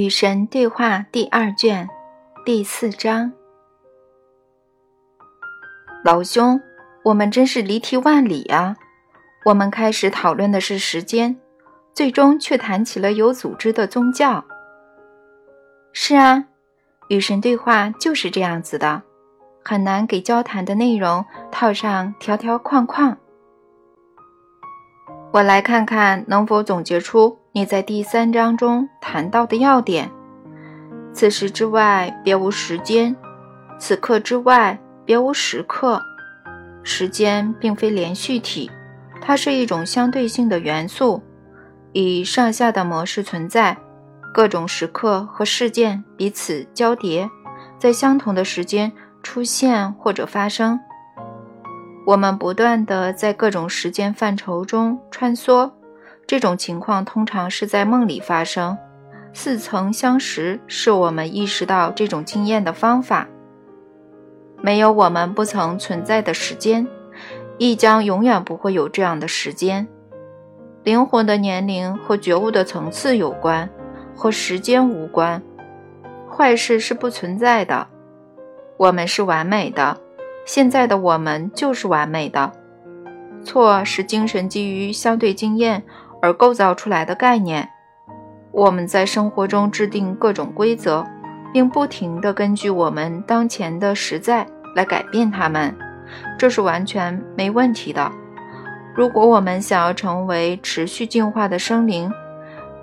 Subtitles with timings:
[0.00, 1.86] 与神对话第二卷
[2.42, 3.30] 第四章。
[6.02, 6.58] 老兄，
[7.04, 8.78] 我们真是离题万里啊！
[9.44, 11.38] 我们开始讨论的是时间，
[11.92, 14.42] 最终却谈起了有组织的宗教。
[15.92, 16.46] 是啊，
[17.08, 19.02] 与神对话就是这样子的，
[19.62, 21.22] 很难给交谈的内容
[21.52, 23.18] 套上条条框框。
[25.32, 30.08] 我来看看能否总结出你在第三章中谈到的要点。
[31.12, 33.16] 此时之外别无时间，
[33.76, 36.00] 此刻之外别无时刻。
[36.84, 38.70] 时间并非连续体，
[39.20, 41.20] 它是一种相对性的元素，
[41.92, 43.76] 以上下的模式存在。
[44.32, 47.28] 各种时刻和事件彼此交叠，
[47.78, 48.92] 在相同的时间
[49.24, 50.78] 出现或者发生。
[52.06, 55.68] 我们不断地在各种时间范畴中穿梭，
[56.30, 58.78] 这种情况通常是在梦里发生。
[59.32, 63.26] 似曾相识是我们意识到这种经验的方法。
[64.62, 66.86] 没有我们不曾存在的时间，
[67.58, 69.88] 亦将永远不会有这样的时间。
[70.84, 73.68] 灵魂的年龄和觉悟的层次有关，
[74.14, 75.42] 和时间无关。
[76.30, 77.88] 坏事是不存在的，
[78.76, 79.98] 我们是完美的。
[80.46, 82.52] 现在的我们就是完美的，
[83.42, 85.82] 错是精神基于相对经验
[86.20, 87.68] 而构造出来的概念。
[88.52, 91.06] 我们在生活中制定各种规则，
[91.52, 95.74] 并不停地根据我们当前的实在来改变它们，
[96.38, 98.10] 这是完全没问题的。
[98.94, 102.12] 如果我们想要成为持续进化的生灵，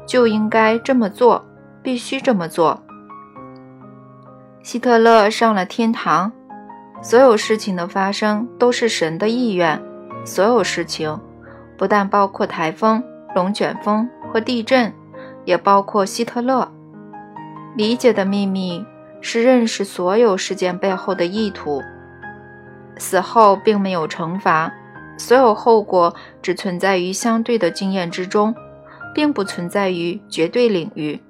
[0.06, 1.46] 就应该这么做，
[1.84, 2.82] 必须这么做。
[4.64, 6.32] 希特勒上了天堂。
[7.00, 9.80] 所有事情的发生都是神的意愿。
[10.26, 11.20] 所有事情，
[11.78, 13.04] 不但包括台风、
[13.38, 14.92] 龙卷风和地震，
[15.46, 16.72] 也包括希特勒。
[17.76, 18.84] 理解的秘密
[19.22, 21.84] 是认识所有事件背后的意图。
[22.98, 24.74] 死后并没有惩罚，
[25.20, 28.56] 所有后果只存在于相对的经验之中，
[29.14, 31.22] 并不存在于绝对领域。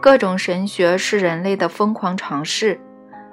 [0.00, 2.80] 各种神学是人类的疯狂尝试。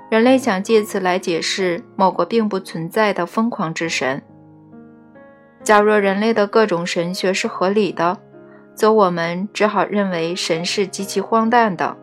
[0.10, 4.24] 人类想借此来解释某个并不存在的疯狂之神。
[5.66, 8.20] 假若人类的各种神学是合理的，
[8.76, 11.98] 则我们只好认为神是极其荒诞的。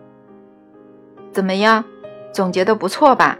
[1.30, 1.84] 怎么样，
[2.32, 3.38] 总结的不错吧？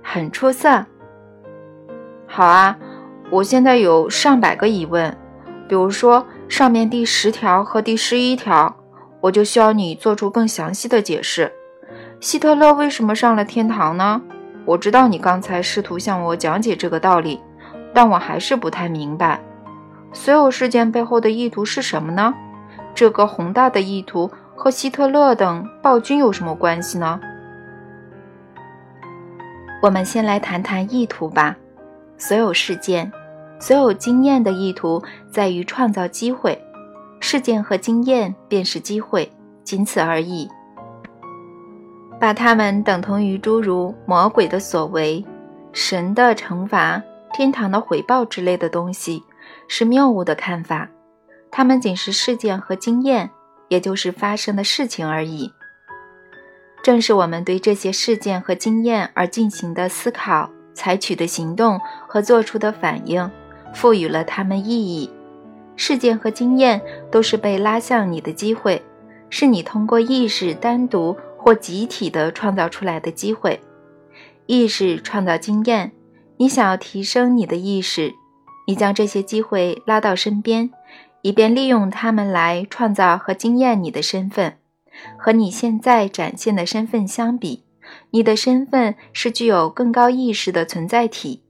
[0.00, 0.86] 很出色。
[2.28, 2.78] 好啊，
[3.30, 5.18] 我现在有上百个疑问，
[5.68, 8.76] 比如说上面第十条和第十一条，
[9.22, 11.52] 我就需要你做出更详细的解释。
[12.20, 14.22] 希特勒为什么上了天堂呢？
[14.64, 17.40] 我知道你刚才试图向我讲解这个道理，
[17.96, 19.40] 但我还是不太明白，
[20.12, 22.34] 所有事件背后的意图是什么呢？
[22.94, 27.18] 这个宏大的意图和希特勒等暴君有什么关系呢？
[29.80, 31.56] 我们先来谈谈意图吧。
[32.18, 33.10] 所有事件、
[33.58, 36.62] 所有经验的意图在于创造机会，
[37.20, 39.32] 事件和经验便是机会，
[39.64, 40.46] 仅此而已。
[42.20, 45.24] 把它们等同于诸如魔鬼的所为、
[45.72, 47.02] 神的惩罚、
[47.36, 49.22] 天堂的回报之类的东西，
[49.68, 50.88] 是谬误的看法。
[51.50, 53.28] 它们仅是事件和经验，
[53.68, 55.52] 也就是发生的事情而已。
[56.82, 63.30] 正是我们对这些事件和经验而进行的思考、采取的行动和做出的反应，
[63.74, 65.10] 赋予了它们意义。
[65.76, 66.80] 事件和经验
[67.10, 68.82] 都是被拉向你的机会，
[69.28, 71.14] 是你通过意识单独。
[71.36, 73.60] 或集体的创造出来的机会，
[74.46, 75.92] 意识创造经验。
[76.38, 78.14] 你想要提升你的意识，
[78.66, 80.70] 你将这些机会拉到身边，
[81.22, 84.58] 以便利用它们来创造和经验你的身份。
[85.18, 87.64] 和你现在展现的身份相比，
[88.10, 91.42] 你的身份是具有更高意识的存在体。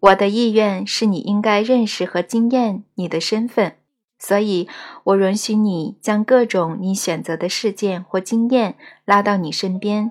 [0.00, 3.74] 我的意愿是你应该认识和经验你的身份。
[4.18, 4.68] 所以，
[5.04, 8.74] 我允许你将各种你选择的事件或经验
[9.04, 10.10] 拉到你身边，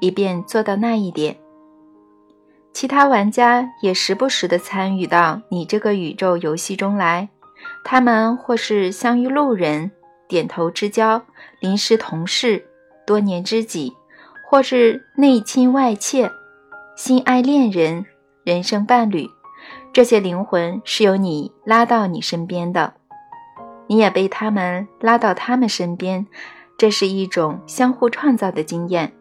[0.00, 1.36] 以便做到那一点。
[2.72, 7.28] 其他玩家也时不时地参与到你这个宇宙游戏中来，
[7.84, 9.90] 他们或是相遇路人、
[10.28, 11.22] 点头之交、
[11.60, 12.64] 临时同事、
[13.06, 13.92] 多年知己，
[14.48, 16.30] 或是内亲外妾、
[16.96, 18.06] 心爱恋人、
[18.44, 19.28] 人生伴侣。
[19.92, 22.94] 这些灵魂是由你拉到你身边的。
[23.88, 26.24] 你也被他们拉到他们身边，
[26.78, 29.12] 这是一种相互创造的经验，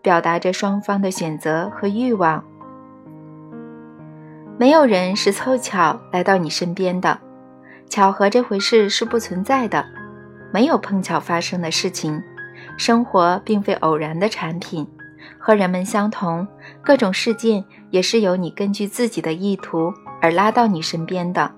[0.00, 2.42] 表达着双方的选择和欲望。
[4.56, 7.18] 没有人是凑巧来到你身边的，
[7.90, 9.84] 巧合这回事是不存在的。
[10.52, 12.22] 没有碰巧发生的事情，
[12.78, 14.86] 生活并非偶然的产品，
[15.40, 16.46] 和人们相同，
[16.82, 19.92] 各种事件也是由你根据自己的意图
[20.22, 21.50] 而拉到你身边的。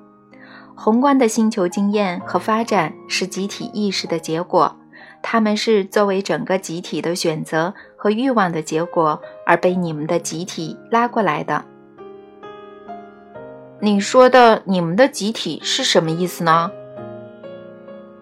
[0.74, 4.74] 宏观的星球经验和发展是集体意识的结果，
[5.22, 11.62] 他们是作为整个集体的选择和欲望的结果而被你们的集体拉过来的。
[13.78, 16.70] 你说的“你们的集体”是什么意思呢？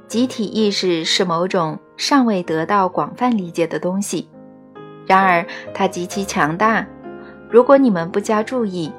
[0.08, 4.28] 集体意识是某种尚未得到广泛理解的东西，
[5.06, 6.84] 然而它极其强大。
[7.48, 8.90] 如果你们不加注意，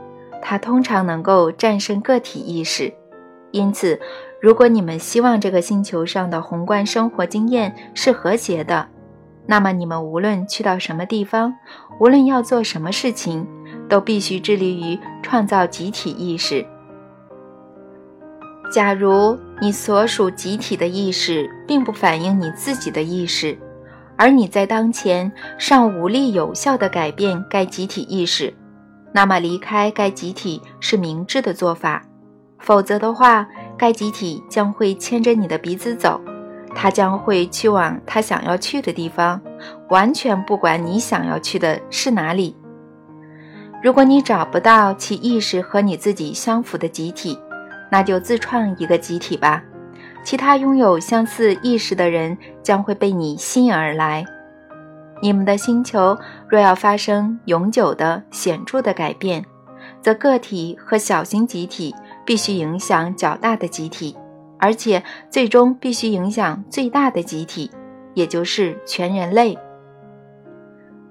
[0.42, 2.94] 它通常能够战胜个体意识。
[3.52, 4.00] 因此，
[4.42, 8.88] 如果你们希望这个星球上的宏观生活经验是和谐的，
[9.46, 11.54] 那么你们无论去到什么地方，
[12.00, 13.46] 无论要做什么事情，
[13.90, 16.66] 都必须致力于创造集体意识。
[18.72, 23.58] 假如你所属集体的意识并不反映你自己的意识，
[24.18, 28.54] 而你在当前尚无力有效地改变该集体意识，
[29.14, 32.04] 那么离开该集体是明智的做法。
[32.60, 33.48] 否则的话，
[33.78, 36.20] 该集体将会牵着你的鼻子走，
[36.74, 39.40] 它将会去往它想要去的地方，
[39.90, 42.56] 完全不管你想要去的是哪里。
[43.86, 47.38] 如果你找不到其意识和你自己相符的集体，
[47.92, 49.64] 那就自创一个集体吧。
[50.24, 54.26] 其他拥有相似意识的人将会被你吸引而来。
[55.22, 56.18] 你们的星球
[56.50, 59.46] 若要发生永久的、显著的改变，
[60.02, 61.94] 则个体和小型集体。
[62.26, 64.18] 必须影响较大的集体，
[64.58, 67.70] 而且最终必须影响最大的集体，
[68.16, 69.56] 也就是全人类。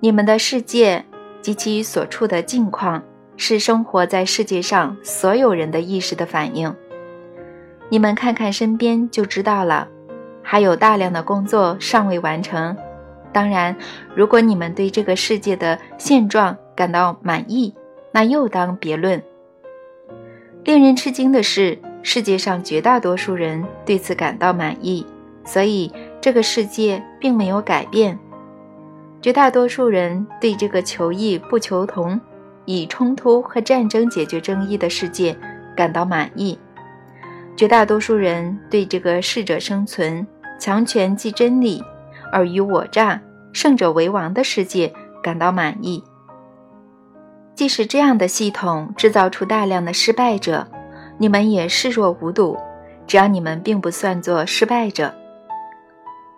[0.01, 1.05] 你们的世界
[1.45, 3.03] 及其所处的境况，
[3.37, 6.75] 是生活在世界上所有人的意识的反应。
[7.91, 9.87] 你们看看身边就知道了。
[10.43, 12.75] 还有大量的工作尚未完成。
[13.31, 13.77] 当然，
[14.15, 17.75] 如果你们对这个世界的现状感到满意，
[18.11, 19.23] 那又当别论。
[20.65, 25.07] 令人吃惊的是，世界上绝大多数人对此感到满意，
[25.45, 25.93] 所以
[26.23, 28.19] 这个世界并没有改变。
[29.25, 32.21] 绝大多数人对这个求异不求同、
[32.67, 35.35] 以冲突和战争解决争议的世界
[35.75, 36.59] 感到满意。
[37.57, 40.27] 绝大多数人对这个适者生存、
[40.61, 41.83] 强权即真理、
[42.33, 43.19] 尔虞我诈、
[43.55, 44.93] 胜者为王的世界
[45.23, 46.05] 感到满意。
[47.55, 50.69] 即使这样的系统制造出大量的失败者，
[51.17, 52.59] 你们也视若无睹。
[53.07, 55.15] 只要你们并不算作失败者，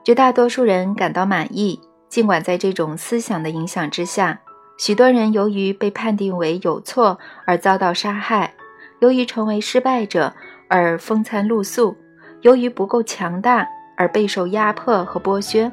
[0.04, 1.80] 绝大多数人感到满意。
[2.08, 4.40] 尽管在这种思想的影响之下，
[4.78, 8.54] 许多人由于被判定为有错而遭到杀害，
[9.00, 10.34] 由于成为失败者
[10.68, 11.96] 而风餐露宿，
[12.42, 13.66] 由于不够强大
[13.96, 15.70] 而备受压迫和剥削。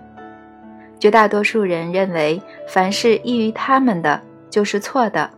[1.00, 4.22] 绝大多数人认为，凡是异于他们的。
[4.50, 5.32] 就是错的，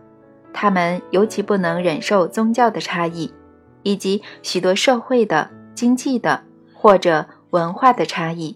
[0.52, 3.32] 他们尤其不能忍受宗教的差异，
[3.82, 6.42] 以及许多社会的、经济的
[6.74, 8.54] 或者文化的差异。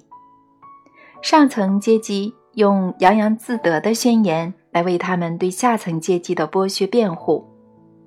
[1.23, 7.47] 上层阶级用洋洋自得的宣言来为他们对下层阶级的剥削辩护。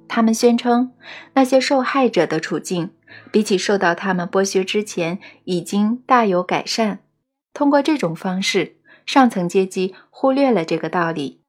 [0.07, 0.91] 他们宣称，
[1.33, 2.91] 那些受害者的处境
[3.31, 6.99] 比起受到他们剥削之前已经大有改善。
[7.53, 11.41] 通过这种方式，上层阶级忽略了这个道理。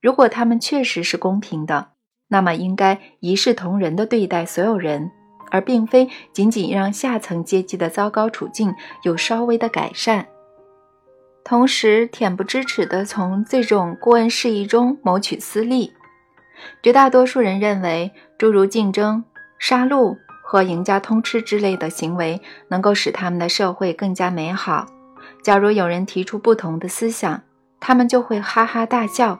[0.00, 1.88] 如果他们确实是公平的，
[2.28, 5.10] 那么应该一视同仁地对待所有人，
[5.50, 10.26] 而并非仅仅让下层阶级的糟糕处境有稍微的改善，
[11.44, 15.92] 同时恬不知耻地从这种顾问事宜中谋取私利。
[16.82, 19.22] 绝大多数人认为，诸如竞争、
[19.58, 24.86] 杀戮和赢家通吃之类的行为能够使他们的社会更加美好。
[25.42, 27.42] 假如有人提出不同的思想，
[27.78, 29.38] 他们就会哈哈大笑。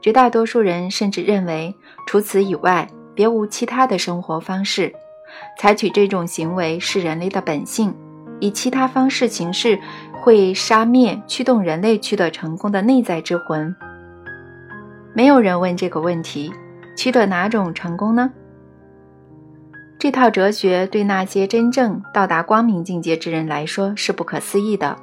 [0.00, 1.74] 绝大多数人甚至认为，
[2.06, 4.94] 除此以外，别无其他的生活方式。
[5.58, 7.94] 采取这种行为是人类的本性，
[8.40, 9.78] 以其他方式行事
[10.22, 13.74] 会杀灭驱动人类取得成功的内在之魂。
[15.12, 16.52] 没有人问这个问题：
[16.96, 18.30] 取得哪种成功呢？
[19.98, 24.96] 这套哲学对那些真正到达光明境界之人来说是不可思议的，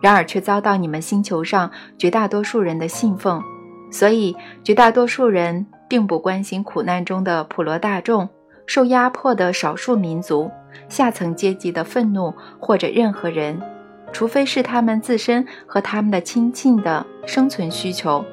[0.00, 3.42] 然而却遭到你们星球上绝大多数人的信奉。
[3.90, 8.28] 所以，绝大多数人并不关心苦难中的普罗大众、
[8.64, 10.48] 受压迫的少数民族、
[10.88, 13.60] 下层阶级的愤怒，或者任何人，
[14.12, 18.24] 除非是他们自身和他们的亲近的生存需求。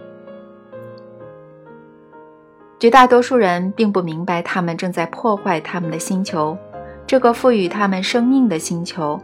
[2.78, 6.58] 绝大多数人并不明白，他们正在破坏他们的星球，
[7.08, 9.20] 这个赋予他们生命的星球。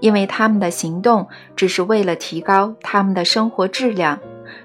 [0.00, 4.18] 因为他们的行动只是为了提高他们的生活质量。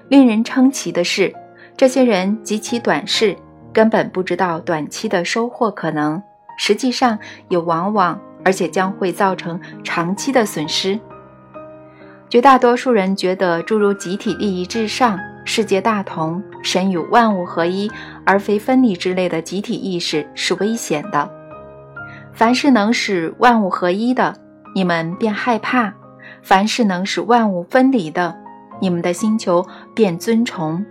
[0.08, 1.34] 令人称奇的是，
[1.76, 3.34] 这些人极其短视，
[3.72, 6.22] 根本不知道短期的收获可能，
[6.58, 7.18] 实际上
[7.48, 11.00] 也往往而且将会造成长期的损失。
[12.30, 17.90] 绝大多数人觉得诸如集体利益至上、世界大同、神与万物合一
[18.24, 21.28] 而非分离之类的集体意识是危险的。
[22.32, 24.32] 凡是能使万物合一的。
[24.76, 25.92] 你们便害怕，
[26.40, 28.32] 凡是能使万物分离的，
[28.80, 30.86] 你们的星球便尊崇。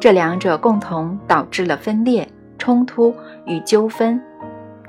[0.00, 2.26] 这两者共同导致了分裂、
[2.56, 3.14] 冲突
[3.44, 4.18] 与纠纷。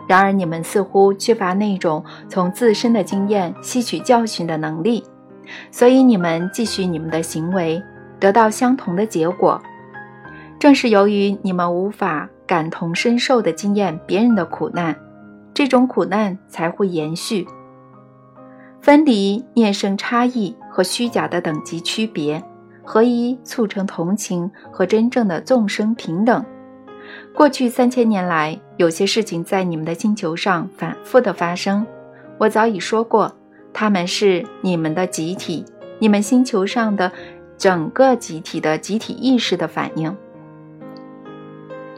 [0.07, 5.03] 然而，你们似乎缺乏那种从自身的经验吸取教训的能力，
[5.71, 7.81] 所以你们继续你们的行为，
[8.19, 9.61] 得到相同的结果。
[10.59, 14.95] 正是由于你们无法感同身受地经验别人的苦难，
[15.53, 17.45] 这种苦难才会延续。
[18.81, 22.43] 分离念生差异和虚假的等级区别，
[22.83, 26.45] 合一促成同情和真正的众生平等。
[27.33, 31.85] 过去三千年来，有些事情在你们的星球上反复的发生。
[32.37, 33.33] 我早已说过，
[33.73, 35.65] 他们是你们的集体，
[35.99, 37.11] 你们星球上的
[37.57, 40.15] 整个集体的集体意识的反应。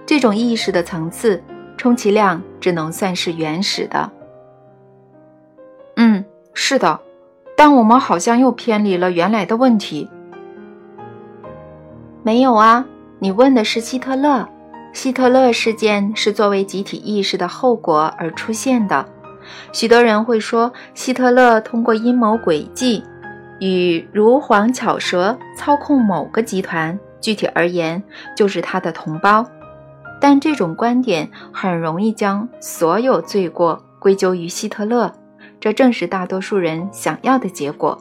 [0.06, 1.44] 这种意识的层次，
[1.78, 4.12] 充其量只能算是原始的。
[5.98, 6.26] 嗯。
[6.58, 7.02] 是的，
[7.58, 10.10] 但我们好像又偏离了原来的问题。
[12.24, 12.86] 没有啊，
[13.20, 14.48] 你问的是希特勒。
[14.94, 19.06] 希特勒事件是作为集体意识的后果而出现的。
[19.72, 23.04] 许多人会说，希特勒通过阴谋诡计
[23.60, 28.02] 与如簧巧舌操控某个集团，具体而言
[28.36, 29.46] 就是他的同胞。
[30.20, 35.12] 但这种观点很容易将所有罪过归咎于希特勒。
[35.60, 37.98] 这正是大多数人想要的结果。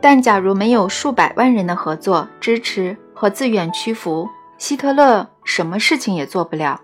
[0.00, 6.80] 但假如没有数百万人的合作、支持和自愿屈服，希特勒什么事情也做不了。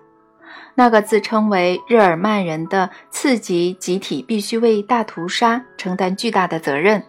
[0.75, 7.03] 那个自称为日耳曼人的次级集体必须为大屠杀承担巨大的责任，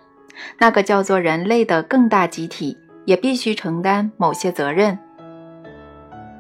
[0.59, 4.99] 那个叫做人类的更大集体也必须承担某些责任。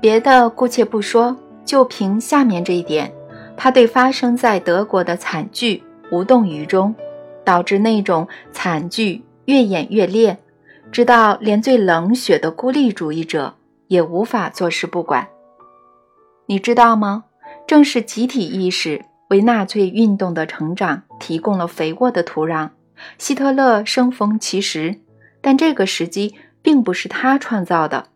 [0.00, 3.12] 别的姑且不说，就凭下面这一点。
[3.56, 6.94] 他对发生在德国的惨剧无动于衷，
[7.44, 10.38] 导致那种惨剧越演越烈，
[10.90, 13.54] 直到连最冷血的孤立主义者
[13.88, 15.28] 也无法坐视不管。
[16.50, 17.26] 你知道吗？
[17.64, 22.70] 正是集体意识为纳粹运动的成长提供了肥沃的土壤。
[23.18, 24.96] 希特勒生逢其时，
[25.40, 28.06] 但这个时机并不是他创造的。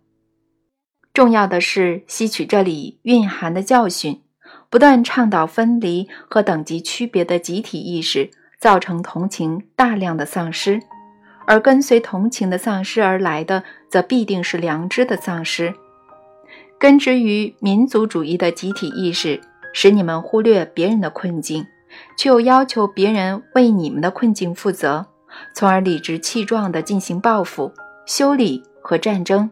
[1.13, 4.21] 重要的是吸取这里蕴含的教训。
[4.69, 10.81] 不断倡导分离和等级区别的集体意识，造成同情大量的丧失，
[11.47, 15.73] 而跟随同情的丧失而来的，则必定是良知的丧失。
[16.85, 19.41] 根植于民族主义的集体意识，
[19.73, 21.65] 使你们忽略别人的困境，
[22.19, 25.07] 却又要求别人为你们的困境负责，
[25.55, 27.73] 从而理直气壮地进行报复、
[28.05, 29.51] 修理和战争。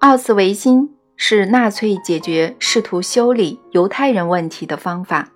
[0.00, 0.90] 奥斯维辛。
[1.14, 5.28] 是纳粹解决试图修理犹太人问题的方法。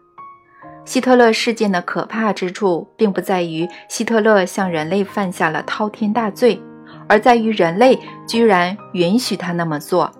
[0.85, 6.61] 希特勒事件的可怕之处，并不在于希特勒向人类犯下了滔天大罪，
[7.09, 10.11] 而在于人类居然允许他那么做。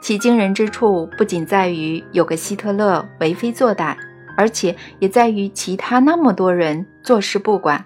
[0.00, 3.96] 其惊人之处，不仅在于有个希特勒为非作歹，
[4.36, 7.84] 而且也在于其他那么多人坐视不管。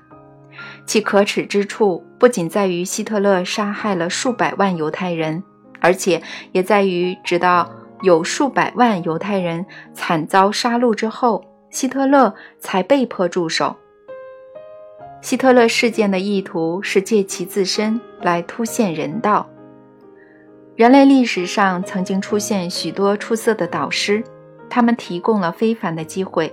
[0.86, 5.42] 其可耻之处，不仅在于希特勒杀害了数百万犹太人。
[5.78, 13.76] 而且也在于，直到有数百万犹太人惨遭杀戮之后，希特勒才被迫住手。
[15.20, 19.48] 希特勒事件的意图是借其自身来凸显人道。
[20.74, 24.22] 人类历史上曾经出现许多出色的导师，
[24.68, 26.52] 他们提供了非凡的机会，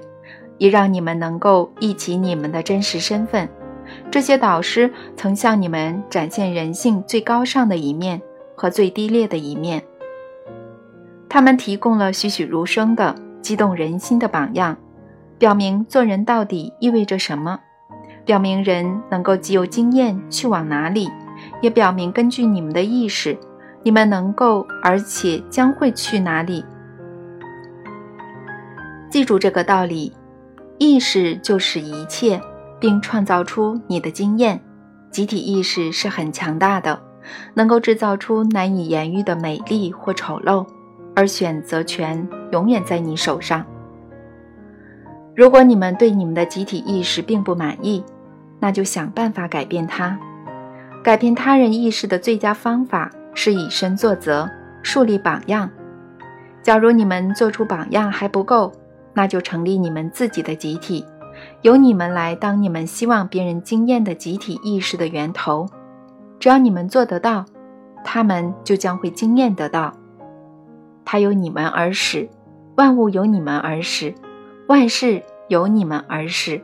[0.57, 3.49] 也让你们能够忆起你们的真实身份。
[4.09, 8.21] 这些导师曾向你们展现人性最高尚的一面。
[8.55, 9.83] 和最低劣的一面，
[11.27, 14.77] 他们提供了栩栩如生的激动人心的榜样，
[15.39, 17.59] 表明做人到底意味着什么，
[18.25, 21.09] 表明人能够既有经验去往哪里，
[21.61, 23.37] 也表明根据你们的意识，
[23.83, 26.63] 你们能够而且将会去哪里。
[29.09, 30.13] 记住这个道理：
[30.77, 32.41] 意识就是一切，
[32.79, 34.59] 并创造出你的经验。
[35.11, 36.99] 集体意识是很强大的。
[37.53, 40.65] 能够制造出难以言喻的美丽或丑陋，
[41.15, 43.65] 而选择权永远在你手上。
[45.33, 48.03] 如果你们对你们的集体意识并不满意，
[48.63, 50.17] 那就想办法改变它。
[51.03, 54.49] 改变他人意识的最佳方法是以身作则，
[54.81, 55.69] 树立榜样。
[56.61, 58.71] 假如你们做出榜样还不够，
[59.13, 61.05] 那就成立你们自己的集体，
[61.61, 65.67] 由你们来当你们希望别人惊艳的集体意识的源头。
[66.39, 67.43] 只要你们做得到，
[68.05, 69.93] 他们就将会惊艳得到。
[71.03, 72.29] 它由你们而始，
[72.77, 74.15] 万物由你们而始，
[74.69, 76.61] 万事由你们而始。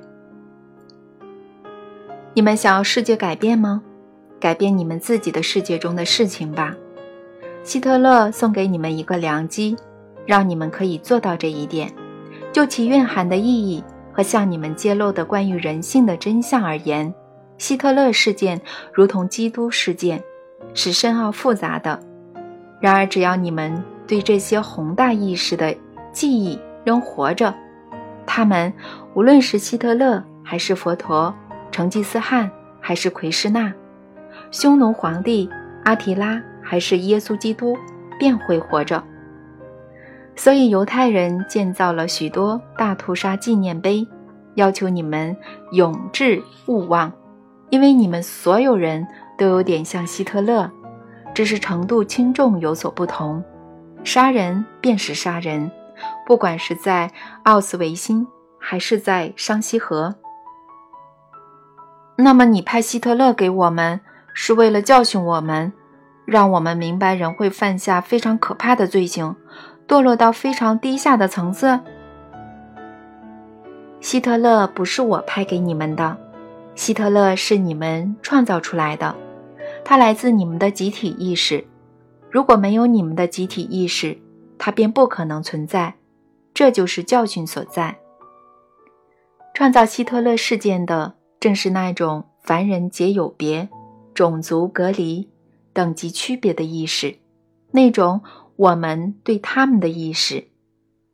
[2.39, 3.81] 你们想要世界改变吗？
[4.39, 6.73] 改变你们自己的世界中的事情吧。
[7.63, 9.75] 希特勒送给你们一个良机。
[10.25, 11.91] 让你们可以做到这一点，
[12.53, 17.13] 就其蕴含的意义和向你们揭露的关于人性的真相而言，
[17.57, 18.61] 希特勒事件
[18.93, 20.23] 如同基督事件，
[20.73, 21.99] 是深奥复杂的。
[22.79, 25.75] 然而，只要你们对这些宏大意识的
[26.13, 27.53] 记忆仍活着，
[28.25, 28.71] 他们
[29.13, 31.33] 无论是希特勒还是佛陀、
[31.79, 33.73] 成吉思汗还是奎师那、
[34.51, 35.49] 匈奴皇帝
[35.85, 37.77] 阿提拉还是耶稣基督，
[38.19, 39.01] 便会活着。
[40.35, 44.05] 所以，犹太人建造了许多大屠杀纪念碑，
[44.55, 45.33] 要求你们
[45.71, 47.09] 永志勿忘，
[47.69, 49.07] 因为你们所有人
[49.37, 50.69] 都有点像希特勒，
[51.33, 53.41] 只是程度轻重有所不同。
[54.03, 55.71] 杀人便是杀人，
[56.27, 57.09] 不管是在
[57.43, 58.27] 奥斯维辛
[58.59, 60.13] 还是在商西河。
[62.21, 64.01] 那么，你派希特勒给我们，
[64.33, 65.71] 是为了教训我们，
[66.25, 69.33] 让我们明白人会犯下非常可怕的罪行。
[69.87, 71.79] 堕落到非常低下的层次。
[74.01, 76.17] 希特勒不是我派给你们的，
[76.75, 79.15] 希特勒是你们创造出来的，
[79.85, 81.65] 他来自你们的集体意识。
[82.29, 84.19] 如果没有你们的集体意识，
[84.57, 85.95] 他便不可能存在。
[86.53, 87.97] 这就是教训所在。
[89.53, 93.69] 创造希特勒事件的，正是那种凡人皆有别、
[94.13, 95.29] 种族隔离、
[95.73, 97.17] 等级区别的意识，
[97.71, 98.21] 那种。
[98.59, 100.49] 我们对他们的意识，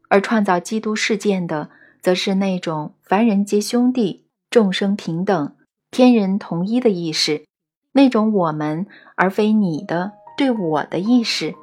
[0.09, 1.69] 而创造基督事件的，
[2.01, 5.55] 则是那种凡人皆兄弟、众生平等、
[5.91, 7.45] 天人同一的意识，
[7.91, 11.53] 那种我们而非你的对我的意识。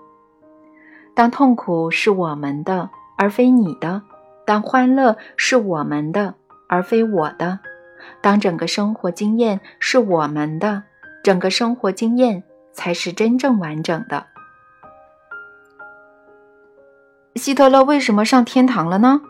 [1.17, 4.03] 当痛苦是我们的而非你的，
[4.47, 6.37] 当欢乐是我们的
[6.69, 7.59] 而非我的，
[8.21, 10.83] 当整个生活经验是我们的，
[11.23, 14.27] 整个生活经验才是真正完整的。
[17.37, 19.23] 希特勒为什么上天堂了呢？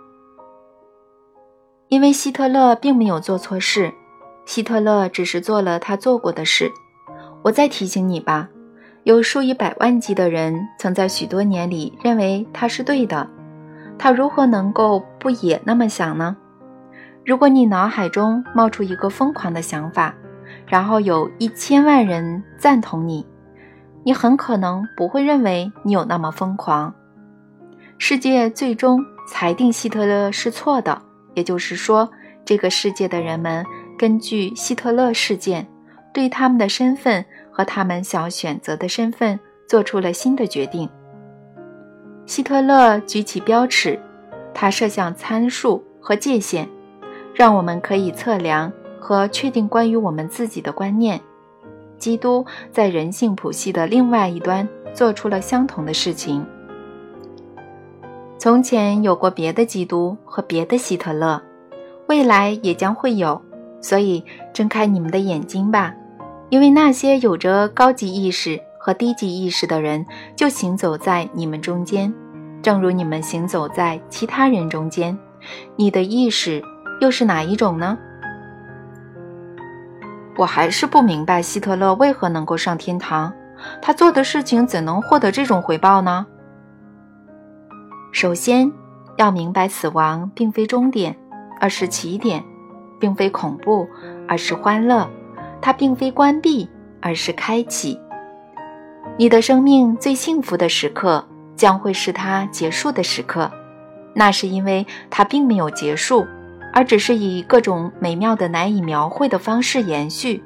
[1.89, 3.93] 因为希特勒并没有做错事，
[4.45, 6.73] 希特勒只是做了他做过的事。
[7.43, 8.49] 我再提醒你吧，
[9.05, 13.29] 有数以百万计的人曾在许多年里认为他是对的，
[13.99, 16.37] 他如何能够不也那么想呢？
[17.25, 20.15] 如果你脑海中冒出一个疯狂的想法，
[20.67, 23.25] 然后有一千万人赞同你，
[24.05, 26.93] 你很可能不会认为你有那么疯狂。
[27.97, 31.01] 世界最终裁定希特勒是错的，
[31.35, 32.11] 也就是说，
[32.45, 33.65] 这个世界的人们
[33.97, 35.65] 根据希特勒事件，
[36.13, 40.89] 对他们的身份和他们想选择的身份做出了新的决定。
[42.27, 43.97] 希特勒举起标尺，
[44.53, 46.69] 他设下参数和界限，
[47.35, 51.21] 让我们可以测量和确定关于我们自己的观念。
[51.99, 56.45] 基督在人性谱系的另外一端做出了相同的事情。
[58.38, 61.40] 从前有过别的基督和别的希特勒，
[62.09, 63.40] 未来也将会有。
[63.81, 65.92] 所以睁开你们的眼睛吧，
[66.51, 72.12] 因为那些有着高级意识和低级意识的人就行走在你们中间，
[72.62, 75.18] 正如你们行走在其他人中间。
[75.75, 76.62] 你的意识
[77.03, 77.99] 又是哪一种呢？
[80.37, 83.35] 我还是不明白希特勒为何能够上天堂，
[83.83, 86.25] 他做的事情怎能获得这种回报呢？
[88.12, 88.71] 首先，
[89.17, 91.17] 要明白死亡并非终点，
[91.61, 92.41] 而是起点；
[93.01, 93.88] 并非恐怖，
[94.29, 95.09] 而是欢乐；
[95.61, 98.01] 它并非关闭，而是开启。
[99.17, 103.51] 你的生命最幸福的时刻，将会是它结束的时刻。
[104.15, 106.25] 那是因为它并没有结束，
[106.73, 110.43] 而只是以各种美妙的、难以描绘的方式延续。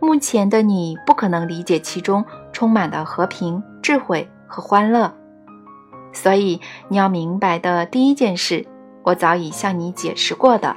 [0.00, 5.12] 目前的你不可能理解其中充满的和平、智慧和欢乐。
[6.12, 8.64] 所以你要明白的第一件事，
[9.02, 10.76] 我早已向你解释过的，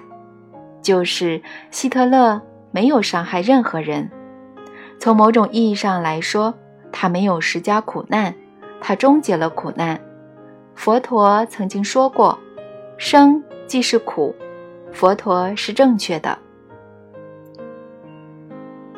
[0.81, 4.09] 就是希特勒没有伤害任何人。
[4.99, 6.53] 从某种意义上来说，
[6.91, 8.33] 他没有施加苦难，
[8.81, 10.01] 他终结了苦难。
[10.75, 12.37] 佛陀曾经说过
[12.97, 14.35] ：“生即是苦，
[14.91, 16.37] 佛陀是正确的。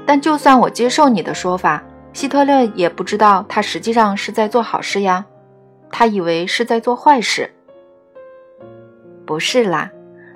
[0.06, 5.26] 但就算我接受你的说法，希特勒也不知道他实际上是在做好事呀，
[5.92, 7.50] 他以为是在做坏事。
[9.26, 9.90] 不是啦，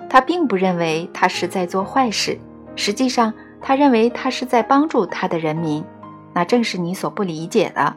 [0.08, 2.38] 他并不认为他是在做坏事，
[2.76, 5.84] 实际上他认为他是在帮助他的人民，
[6.32, 7.94] 那正是你所不理解的。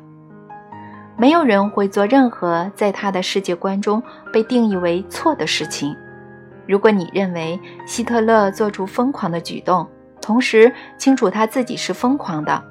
[1.16, 4.02] 没有人会做任何在他的世界观中
[4.34, 5.96] 被定义为错的事情。
[6.70, 9.88] 如果你认为希特勒做出疯狂的举动，
[10.22, 12.64] 同时清楚他自己是疯狂的，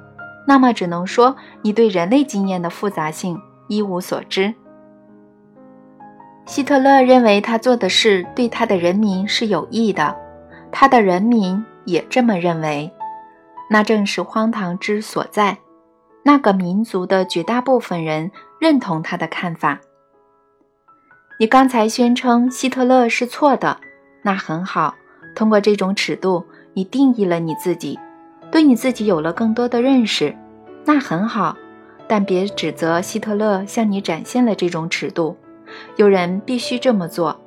[0.47, 4.53] 那么只能说你对人类经验的复杂性一无所知。
[6.45, 10.15] 希特勒认为他做的事对他的人民是有益的，
[10.71, 12.89] 他的人民也这么认为，
[13.69, 15.57] 那正是荒唐之所在。
[16.23, 18.31] 那个民族的绝大部分人
[18.61, 19.77] 认同他的看法。
[21.37, 23.79] 你刚才宣称希特勒是错的，
[24.21, 24.95] 那很好。
[25.35, 27.97] 通过这种尺度，你定义了你自己，
[28.51, 30.35] 对你自己有了更多的认识，
[30.85, 31.55] 那很好。
[32.07, 35.37] 但别指责希特勒向你展现了这种尺度。
[35.97, 37.39] 有人必须这么做。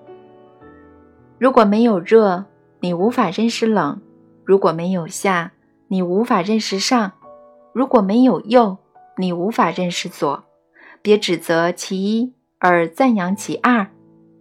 [1.38, 2.44] 如果没有热，
[2.78, 3.98] 你无法认识冷；
[4.44, 5.52] 如果没有下，
[5.88, 7.12] 你无法认识上。
[7.72, 8.78] 如果没有右，
[9.18, 10.44] 你无法认识左。
[11.02, 13.88] 别指责其一而赞扬其二，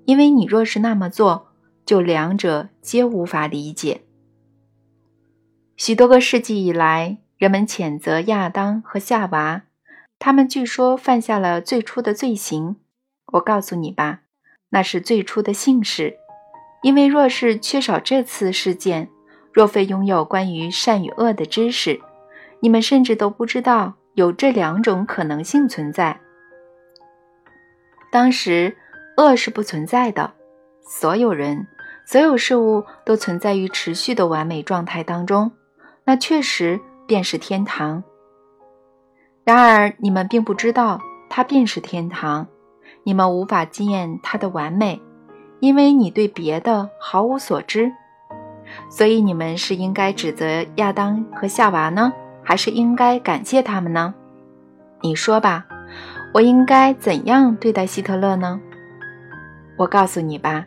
[0.06, 1.48] 因为你若是那么做，
[1.86, 4.02] 就两者皆无法理解。
[5.76, 9.64] 许多个世纪以来，人们谴责亚当和夏娃，
[10.20, 12.78] 他们据说犯下了最初的罪行。
[13.34, 14.22] 我告诉你吧，
[14.70, 16.18] 那是最初的姓氏，
[16.84, 19.10] 因为若是缺少这次事件，
[19.52, 22.00] 若非拥有关于善与恶的知识。
[22.60, 26.22] 你们甚至都不知道有这两种可能性存在。
[28.12, 28.78] 当时，
[29.18, 30.34] 恶是不存在的，
[30.82, 31.68] 所有人、
[32.06, 35.52] 所有事物都存在于持续的完美状态当中，
[36.04, 38.04] 那确实便是天堂。
[39.44, 42.48] 然而，你们并不知道它便是天堂，
[43.04, 45.02] 你们无法经验它的完美，
[45.60, 47.92] 因为你对别的毫无所知。
[48.90, 52.12] 所以，你们是应该指责亚当和夏娃呢？
[52.44, 54.14] 还是应该感谢他们呢？
[55.02, 55.66] 你说吧，
[56.34, 58.60] 我应该怎样对待希特勒呢？
[59.78, 60.66] 我告诉你吧，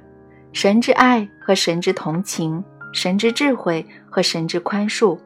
[0.55, 2.63] 神之爱和神之同情，
[2.93, 5.19] 神之智慧和神之宽恕，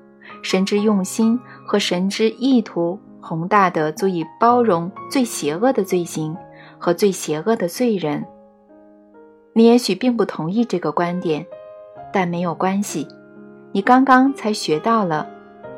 [0.43, 6.35] 神之用心和神之意图，宏大的足以包容最邪恶的罪行
[6.79, 8.25] 和最邪恶的罪人。
[9.53, 11.47] 你也许并不同意这个观点，
[12.11, 13.07] 但没有关系，
[13.73, 15.29] 你刚刚才学到了。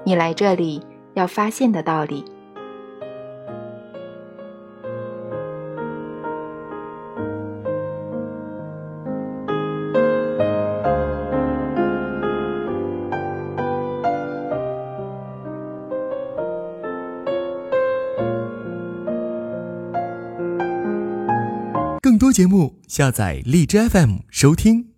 [0.05, 0.81] 你来这里
[1.15, 2.25] 要发现的道理。
[22.41, 24.90] 节目，下载荔枝 FM 收听。